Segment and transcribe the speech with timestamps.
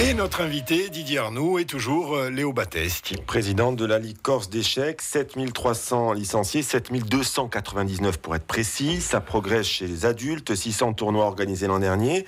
[0.00, 3.16] Et notre invité, Didier Arnoux, est toujours euh, Léo Battesti.
[3.26, 9.00] Président de la Ligue Corse d'échecs, 7300 licenciés, 7299 pour être précis.
[9.00, 12.26] Ça progresse chez les adultes, 600 tournois organisés l'an dernier.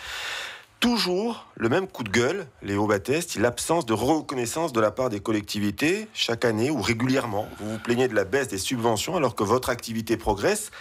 [0.81, 5.21] Toujours le même coup de gueule, Léo Battesti, l'absence de reconnaissance de la part des
[5.21, 7.47] collectivités chaque année ou régulièrement.
[7.61, 10.73] Vous vous plaignez de la baisse des subventions alors que votre activité progresse.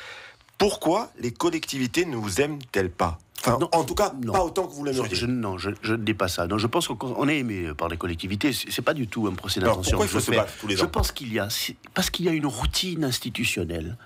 [0.57, 3.19] Pourquoi les collectivités ne vous aiment-elles pas?
[3.47, 5.15] En tout cas, pas autant que vous l'aimeriez.
[5.15, 6.47] Je, non, je, ne dis pas ça.
[6.47, 8.51] Non, je pense qu'on est aimé par les collectivités.
[8.53, 9.97] C'est pas du tout un procès d'intention.
[9.97, 11.47] Pourquoi il faut se battre tous les ans Je pense qu'il y a,
[11.93, 13.97] parce qu'il y a une routine institutionnelle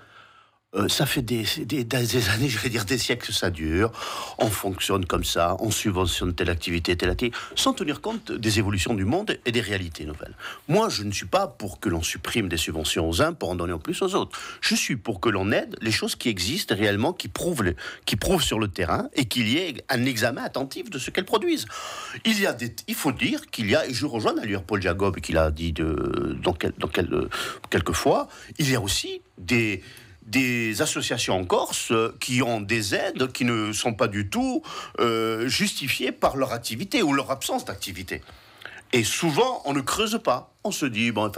[0.76, 1.46] euh, ça fait des,
[2.30, 3.92] années, je vais dire des siècles ça dure.
[4.40, 8.94] On fonctionne comme ça, on subventionne telle activité, telle activité, sans tenir compte des évolutions
[8.94, 10.34] du monde et des réalités nouvelles.
[10.68, 13.56] Moi, je ne suis pas pour que l'on supprime des subventions aux uns pour en
[13.56, 14.38] donner en plus aux autres.
[14.62, 17.74] Je suis pour que l'on aide les choses qui existent réellement, qui prouvent,
[18.06, 21.26] qui prouvent sur le terrain et qu'il y ait un examen attentif de ce qu'elles
[21.26, 21.66] produisent.
[22.26, 22.58] Il y a
[22.88, 25.74] il faut dire qu'il y a, et je rejoins d'ailleurs Paul Jacob qui l'a dit
[27.70, 29.82] quelques fois, il y a aussi des
[30.26, 34.64] des associations en Corse euh, qui ont des aides qui ne sont pas du tout
[35.00, 38.22] euh, justifiées par leur activité ou leur absence d'activité.
[38.94, 40.54] Et souvent, on ne creuse pas.
[40.64, 41.32] On se dit, bon,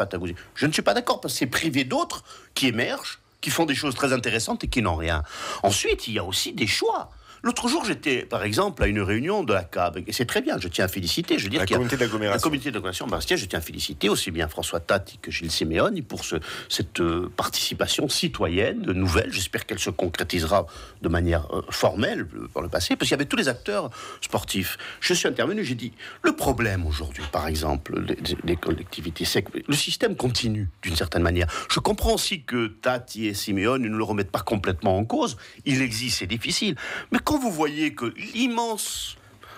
[0.56, 3.76] je ne suis pas d'accord parce que c'est privé d'autres qui émergent, qui font des
[3.76, 5.24] choses très intéressantes et qui n'ont rien.
[5.64, 7.12] Ensuite, il y a aussi des choix.
[7.46, 10.58] L'autre jour, j'étais, par exemple, à une réunion de la CAB, et c'est très bien,
[10.58, 11.38] je tiens à féliciter.
[11.38, 12.38] Je veux dire la communauté d'agglomération.
[12.38, 16.02] La communauté d'agglomération Bastia, je tiens à féliciter aussi bien François Tati que Gilles Siméoni
[16.02, 16.38] pour ce,
[16.70, 19.32] cette euh, participation citoyenne nouvelle.
[19.32, 20.66] J'espère qu'elle se concrétisera
[21.04, 23.92] de manière euh, formelle euh, par le passé, parce qu'il y avait tous les acteurs
[24.22, 24.80] sportifs.
[25.00, 28.08] Je suis intervenu, j'ai dit, le problème aujourd'hui, par exemple,
[28.44, 31.46] des, collectivités, c'est que le système continue d'une certaine manière.
[31.70, 35.38] Je comprends aussi que Tati et Siméoni ne le remettent pas complètement en cause.
[35.66, 36.76] Il existe, c'est difficile.
[37.12, 39.18] Mais quand vous voyez que l'immense,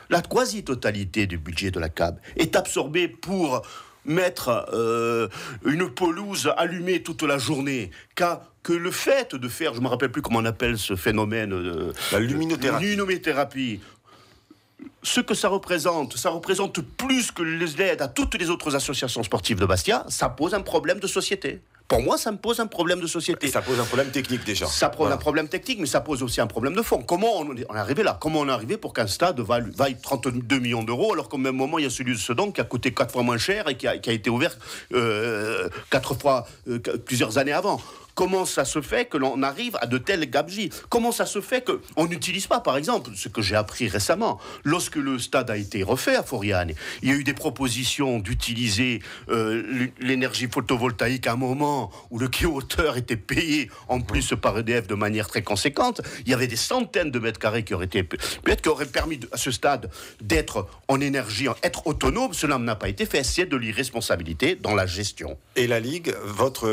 [0.10, 3.62] la quasi-totalité du budget de la CAB est absorbée pour
[4.06, 5.28] mettre euh,
[5.66, 10.12] une pelouse allumée toute la journée, que le fait de faire, je ne me rappelle
[10.12, 13.80] plus comment on appelle ce phénomène, de, la luminothérapie.
[15.04, 19.24] ce que ça représente, ça représente plus que les aides à toutes les autres associations
[19.24, 21.62] sportives de Bastia, ça pose un problème de société.
[21.88, 23.48] Pour moi, ça me pose un problème de société.
[23.48, 24.66] Ça pose un problème technique déjà.
[24.66, 27.02] Ça pose un problème technique, mais ça pose aussi un problème de fond.
[27.02, 28.18] Comment on est arrivé là?
[28.20, 31.78] Comment on est arrivé pour qu'un stade vaille, 32 millions d'euros, alors qu'au même moment,
[31.78, 33.88] il y a celui de Sedan qui a coûté 4 fois moins cher et qui
[33.88, 34.58] a, été ouvert
[34.94, 37.80] euh, 4 fois euh, plusieurs années avant?
[38.18, 40.72] Comment ça se fait que l'on arrive à de tels gabegies?
[40.90, 44.96] Comment ça se fait qu'on n'utilise pas, par exemple, ce que j'ai appris récemment, lorsque
[44.96, 46.72] le stade a été refait à Foriane,
[47.04, 52.28] il y a eu des propositions d'utiliser euh, l'énergie photovoltaïque à un moment où le
[52.48, 56.02] hauteur était payé en plus par EDF de manière très conséquente.
[56.26, 59.38] Il y avait des centaines de mètres carrés qui auraient été peut-être qui permis à
[59.38, 59.92] ce stade
[60.22, 62.34] d'être en énergie, être autonome.
[62.34, 63.24] Cela n'a pas été fait.
[63.24, 65.38] C'est de l'irresponsabilité dans la gestion.
[65.56, 66.68] Et la Ligue, votre,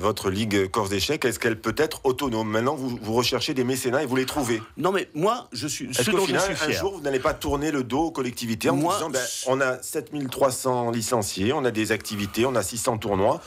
[0.00, 2.48] votre Ligue est-ce qu'elle peut être autonome?
[2.48, 4.62] Maintenant, vous, vous, recherchez des mécénats et vous les trouvez.
[4.76, 5.90] Non, mais moi, je suis.
[5.90, 9.10] Est-ce qu'au final, un jour, vous n'allez pas tourner le dos aux collectivités en disant
[9.10, 13.40] ben, on a 7300 licenciés, on a des activités, on a 600 tournois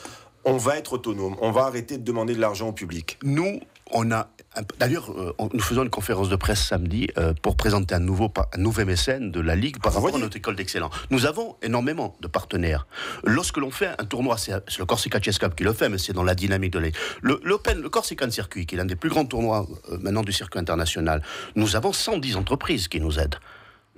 [0.45, 3.19] on va être autonome, on va arrêter de demander de l'argent au public?
[3.23, 3.59] Nous,
[3.91, 4.29] on a.
[4.79, 8.57] D'ailleurs, euh, nous faisons une conférence de presse samedi euh, pour présenter un nouveau, un
[8.57, 10.93] nouveau mécène de la Ligue par rapport à notre école d'excellence.
[11.09, 12.85] Nous avons énormément de partenaires.
[13.23, 16.11] Lorsque l'on fait un tournoi, c'est le Corsica Chess Cup qui le fait, mais c'est
[16.11, 16.89] dans la dynamique de la
[17.21, 20.33] Le, l'Open, le Corsican Circuit, qui est l'un des plus grands tournois euh, maintenant du
[20.33, 21.23] circuit international,
[21.55, 23.39] nous avons 110 entreprises qui nous aident.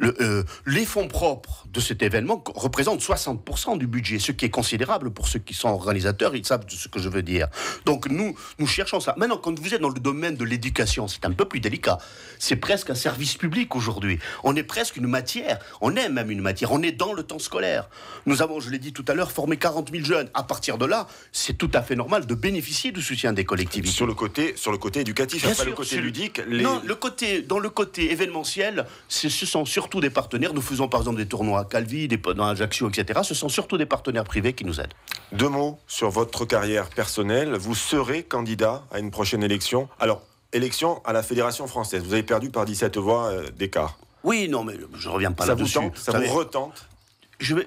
[0.02, 5.12] Euh, les fonds propres de cet événement représentent 60% du budget, ce qui est considérable
[5.12, 7.48] pour ceux qui sont organisateurs, ils savent ce que je veux dire.
[7.86, 9.14] Donc nous, nous cherchons ça.
[9.18, 12.00] Maintenant, quand vous êtes dans le domaine de l'éducation, c'est un peu plus délicat.
[12.40, 14.20] C'est presque un service public aujourd'hui.
[14.44, 17.40] On est presque une matière, on est même une matière, on est dans le temps
[17.40, 17.88] scolaire.
[18.26, 20.30] Nous avons, je l'ai dit tout à l'heure, formé 40 000 jeunes.
[20.34, 23.94] À partir de là, c'est tout à fait normal de bénéficier du soutien des collectivités.
[23.94, 26.42] Sur le côté, sur le côté éducatif, pas le côté ludique.
[26.48, 30.54] Non, le côté, dans le côté événementiel, ce sont sur surtout des partenaires.
[30.54, 33.20] Nous faisons par exemple des tournois à Calvi, des, dans Ajaccio, etc.
[33.24, 34.94] Ce sont surtout des partenaires privés qui nous aident.
[35.34, 37.56] Deux mots sur votre carrière personnelle.
[37.56, 39.90] Vous serez candidat à une prochaine élection.
[40.00, 40.22] Alors,
[40.54, 42.02] élection à la Fédération française.
[42.04, 43.98] Vous avez perdu par 17 voix euh, d'écart.
[44.24, 45.74] Oui, non, mais je reviens pas là-dessus.
[45.74, 46.88] Ça vous, ça vous retente?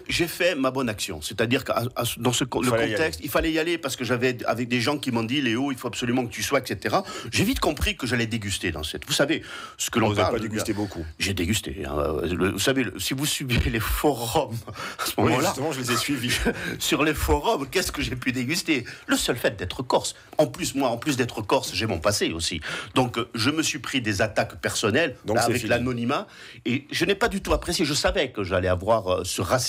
[0.08, 1.20] J'ai fait ma bonne action.
[1.22, 1.72] C'est-à-dire que
[2.18, 5.10] dans ce le contexte, il fallait y aller parce que j'avais avec des gens qui
[5.10, 6.96] m'ont dit Léo, il faut absolument que tu sois, etc.
[7.30, 9.06] J'ai vite compris que j'allais déguster dans cette.
[9.06, 9.42] Vous savez,
[9.76, 10.34] ce que l'on parle.
[10.34, 11.04] pas dégusté beaucoup.
[11.18, 11.84] J'ai dégusté.
[11.84, 12.20] Hein.
[12.52, 14.56] vous savez, si vous suivez les forums
[14.98, 15.48] à ce moment-là.
[15.48, 16.36] justement, je les ai suivis.
[16.78, 18.84] sur les forums, qu'est-ce que j'ai pu déguster?
[19.06, 20.14] Le seul fait d'être corse.
[20.38, 22.60] En plus, moi, en plus d'être corse, j'ai mon passé aussi.
[22.94, 26.26] Donc, je me suis pris des attaques personnelles avec l'anonymat
[26.64, 27.84] et je n'ai pas du tout apprécié.
[27.84, 29.65] Je savais que j'allais avoir euh, ce racisme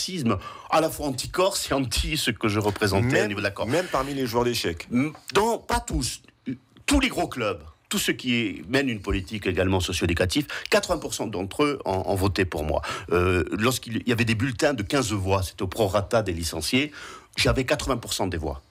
[0.70, 3.70] à la fois anti-corse et anti ce que je représentais au niveau de la Corse.
[3.70, 4.88] Même parmi les joueurs d'échecs
[5.34, 6.22] Dans, Pas tous.
[6.86, 11.80] Tous les gros clubs tous ceux qui mènent une politique également socio-éducative, 80% d'entre eux
[11.86, 12.82] ont, voté pour moi.
[13.12, 16.92] Euh, lorsqu'il y avait des bulletins de 15 voix, c'était au prorata des licenciés,
[17.38, 18.62] j'avais 80% des voix.